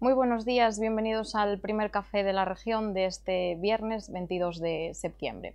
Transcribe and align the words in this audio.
Muy 0.00 0.12
buenos 0.12 0.44
días, 0.44 0.78
bienvenidos 0.78 1.34
al 1.34 1.58
primer 1.58 1.90
café 1.90 2.22
de 2.22 2.32
la 2.32 2.44
región 2.44 2.94
de 2.94 3.06
este 3.06 3.56
viernes 3.56 4.12
22 4.12 4.60
de 4.60 4.92
septiembre. 4.94 5.54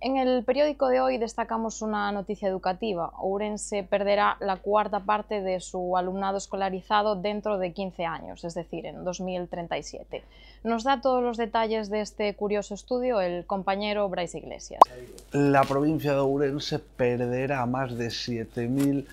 En 0.00 0.16
el 0.16 0.44
periódico 0.44 0.88
de 0.88 1.00
hoy 1.00 1.18
destacamos 1.18 1.82
una 1.82 2.12
noticia 2.12 2.48
educativa. 2.48 3.12
Ourense 3.18 3.82
perderá 3.82 4.36
la 4.40 4.56
cuarta 4.56 5.00
parte 5.00 5.40
de 5.40 5.60
su 5.60 5.96
alumnado 5.96 6.36
escolarizado 6.36 7.16
dentro 7.16 7.58
de 7.58 7.72
15 7.72 8.04
años, 8.04 8.44
es 8.44 8.54
decir, 8.54 8.86
en 8.86 9.04
2037. 9.04 10.22
Nos 10.64 10.84
da 10.84 11.00
todos 11.00 11.22
los 11.22 11.36
detalles 11.36 11.88
de 11.88 12.02
este 12.02 12.34
curioso 12.34 12.74
estudio 12.74 13.20
el 13.20 13.46
compañero 13.46 14.08
Bryce 14.08 14.38
Iglesias. 14.38 14.80
La 15.32 15.62
provincia 15.62 16.12
de 16.12 16.18
Ourense 16.18 16.78
perderá 16.78 17.64
más 17.66 17.96
de 17.96 18.08
7.000 18.08 19.06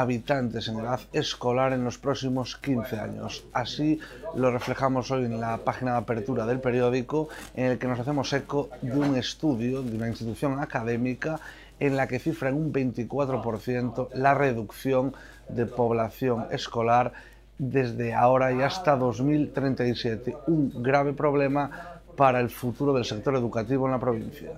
habitantes 0.00 0.68
en 0.68 0.78
edad 0.78 1.00
escolar 1.12 1.72
en 1.72 1.82
los 1.84 1.96
próximos 1.98 2.56
15 2.56 3.00
años. 3.00 3.44
Así 3.52 3.98
lo 4.34 4.50
reflejamos 4.50 5.10
hoy 5.10 5.24
en 5.24 5.40
la 5.40 5.58
página 5.58 5.92
de 5.92 5.98
apertura 5.98 6.44
del 6.44 6.60
periódico, 6.60 7.28
en 7.54 7.72
el 7.72 7.78
que 7.78 7.86
nos 7.86 7.98
hacemos 7.98 8.32
eco 8.32 8.68
de 8.82 8.92
un 8.92 9.16
estudio 9.16 9.82
de 9.82 9.96
una 9.96 10.08
institución 10.08 10.60
académica 10.60 11.40
en 11.80 11.96
la 11.96 12.06
que 12.08 12.18
cifra 12.18 12.50
en 12.50 12.56
un 12.56 12.72
24% 12.72 14.08
la 14.14 14.34
reducción 14.34 15.14
de 15.48 15.66
población 15.66 16.46
escolar 16.50 17.12
desde 17.58 18.12
ahora 18.12 18.52
y 18.52 18.60
hasta 18.60 18.96
2037, 18.96 20.36
un 20.46 20.82
grave 20.82 21.14
problema 21.14 22.00
para 22.16 22.40
el 22.40 22.50
futuro 22.50 22.92
del 22.92 23.04
sector 23.04 23.34
educativo 23.34 23.86
en 23.86 23.92
la 23.92 23.98
provincia. 23.98 24.50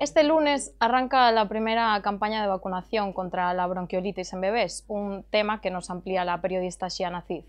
Este 0.00 0.24
lunes 0.24 0.74
arranca 0.80 1.30
la 1.30 1.46
primera 1.46 2.00
campaña 2.00 2.40
de 2.40 2.48
vacunación 2.48 3.12
contra 3.12 3.52
la 3.52 3.66
bronquiolitis 3.66 4.32
en 4.32 4.40
bebés, 4.40 4.86
un 4.88 5.26
tema 5.28 5.60
que 5.60 5.70
nos 5.70 5.90
amplía 5.90 6.24
la 6.24 6.40
periodista 6.40 6.88
Shiana 6.88 7.20
Cid. 7.20 7.44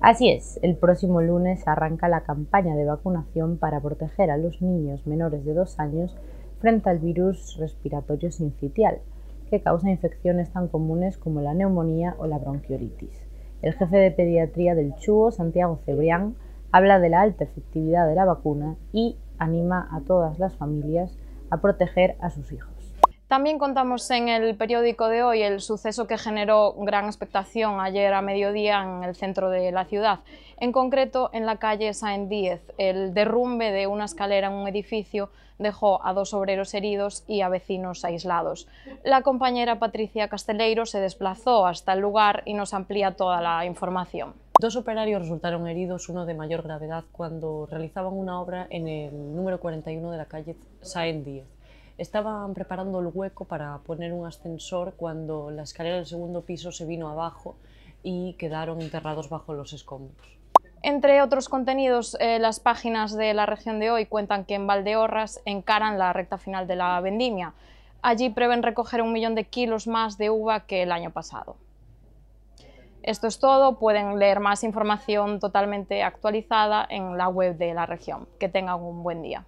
Así 0.00 0.30
es, 0.30 0.58
el 0.62 0.76
próximo 0.76 1.20
lunes 1.22 1.62
arranca 1.68 2.08
la 2.08 2.24
campaña 2.24 2.74
de 2.74 2.86
vacunación 2.86 3.56
para 3.56 3.80
proteger 3.80 4.32
a 4.32 4.36
los 4.36 4.60
niños 4.62 5.06
menores 5.06 5.44
de 5.44 5.54
dos 5.54 5.78
años 5.78 6.12
frente 6.58 6.90
al 6.90 6.98
virus 6.98 7.56
respiratorio 7.56 8.32
sincitial, 8.32 8.98
que 9.48 9.62
causa 9.62 9.92
infecciones 9.92 10.52
tan 10.52 10.66
comunes 10.66 11.18
como 11.18 11.40
la 11.40 11.54
neumonía 11.54 12.16
o 12.18 12.26
la 12.26 12.38
bronquiolitis. 12.38 13.28
El 13.62 13.74
jefe 13.74 13.96
de 13.96 14.10
pediatría 14.10 14.74
del 14.74 14.96
CHUO, 14.96 15.30
Santiago 15.30 15.78
Cebrián, 15.86 16.34
habla 16.72 16.98
de 16.98 17.10
la 17.10 17.20
alta 17.20 17.44
efectividad 17.44 18.08
de 18.08 18.16
la 18.16 18.24
vacuna 18.24 18.76
y 18.92 19.18
anima 19.42 19.88
a 19.92 20.00
todas 20.00 20.38
las 20.38 20.54
familias 20.54 21.16
a 21.50 21.58
proteger 21.58 22.16
a 22.20 22.30
sus 22.30 22.52
hijos. 22.52 22.72
También 23.32 23.58
contamos 23.58 24.10
en 24.10 24.28
el 24.28 24.56
periódico 24.56 25.08
de 25.08 25.22
hoy 25.22 25.42
el 25.42 25.62
suceso 25.62 26.06
que 26.06 26.18
generó 26.18 26.74
gran 26.74 27.06
expectación 27.06 27.80
ayer 27.80 28.12
a 28.12 28.20
mediodía 28.20 28.82
en 28.82 29.04
el 29.04 29.14
centro 29.14 29.48
de 29.48 29.72
la 29.72 29.86
ciudad, 29.86 30.20
en 30.58 30.70
concreto 30.70 31.30
en 31.32 31.46
la 31.46 31.56
calle 31.56 31.94
Saint 31.94 32.28
Díez. 32.28 32.60
El 32.76 33.14
derrumbe 33.14 33.72
de 33.72 33.86
una 33.86 34.04
escalera 34.04 34.48
en 34.48 34.52
un 34.52 34.68
edificio 34.68 35.30
dejó 35.58 36.04
a 36.04 36.12
dos 36.12 36.34
obreros 36.34 36.74
heridos 36.74 37.24
y 37.26 37.40
a 37.40 37.48
vecinos 37.48 38.04
aislados. 38.04 38.68
La 39.02 39.22
compañera 39.22 39.78
Patricia 39.78 40.28
Casteleiro 40.28 40.84
se 40.84 41.00
desplazó 41.00 41.66
hasta 41.66 41.94
el 41.94 42.00
lugar 42.00 42.42
y 42.44 42.52
nos 42.52 42.74
amplía 42.74 43.16
toda 43.16 43.40
la 43.40 43.64
información. 43.64 44.34
Dos 44.60 44.76
operarios 44.76 45.22
resultaron 45.22 45.66
heridos, 45.66 46.08
uno 46.08 46.26
de 46.26 46.34
mayor 46.34 46.62
gravedad, 46.62 47.04
cuando 47.10 47.66
realizaban 47.70 48.12
una 48.12 48.40
obra 48.40 48.66
en 48.70 48.86
el 48.86 49.34
número 49.34 49.58
41 49.58 50.10
de 50.10 50.18
la 50.18 50.26
calle 50.26 50.56
Saint 50.80 51.24
Díez. 51.24 51.46
Estaban 51.98 52.54
preparando 52.54 53.00
el 53.00 53.10
hueco 53.12 53.44
para 53.44 53.78
poner 53.78 54.12
un 54.12 54.26
ascensor 54.26 54.94
cuando 54.96 55.50
la 55.50 55.62
escalera 55.62 55.96
del 55.96 56.06
segundo 56.06 56.42
piso 56.42 56.70
se 56.70 56.86
vino 56.86 57.08
abajo 57.08 57.56
y 58.02 58.34
quedaron 58.34 58.80
enterrados 58.80 59.28
bajo 59.28 59.52
los 59.52 59.72
escombros. 59.72 60.38
Entre 60.82 61.22
otros 61.22 61.48
contenidos, 61.48 62.16
eh, 62.20 62.38
las 62.38 62.60
páginas 62.60 63.16
de 63.16 63.34
la 63.34 63.46
región 63.46 63.80
de 63.80 63.90
hoy 63.90 64.06
cuentan 64.06 64.44
que 64.44 64.54
en 64.54 64.66
Valdeorras 64.66 65.40
encaran 65.44 65.98
la 65.98 66.12
recta 66.12 66.38
final 66.38 66.66
de 66.66 66.76
la 66.76 67.00
vendimia. 67.00 67.54
Allí 68.00 68.30
prevén 68.30 68.62
recoger 68.62 69.00
un 69.00 69.12
millón 69.12 69.34
de 69.34 69.44
kilos 69.44 69.86
más 69.86 70.18
de 70.18 70.30
uva 70.30 70.66
que 70.66 70.82
el 70.82 70.92
año 70.92 71.10
pasado. 71.10 71.56
Esto 73.02 73.26
es 73.26 73.40
todo, 73.40 73.78
pueden 73.78 74.18
leer 74.18 74.38
más 74.38 74.62
información 74.62 75.40
totalmente 75.40 76.02
actualizada 76.02 76.86
en 76.88 77.18
la 77.18 77.28
web 77.28 77.56
de 77.56 77.74
la 77.74 77.84
región. 77.84 78.28
Que 78.38 78.48
tengan 78.48 78.80
un 78.80 79.02
buen 79.02 79.22
día. 79.22 79.44